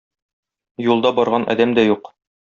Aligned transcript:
Юлда 0.85 1.11
барган 1.19 1.45
адәм 1.55 1.75
дә 1.81 1.85
юк. 1.89 2.11